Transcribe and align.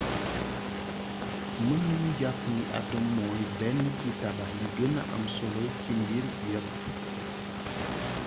mën 1.65 1.79
nañu 1.87 2.11
jàpp 2.21 2.39
ni 2.53 2.61
atom 2.77 3.05
mooy 3.15 3.41
benn 3.59 3.79
ci 3.99 4.09
tabax 4.21 4.49
yi 4.59 4.67
gëna 4.77 5.01
am 5.15 5.23
solo 5.35 5.63
ci 5.81 5.91
mbir 6.01 6.25
yépp 6.49 6.69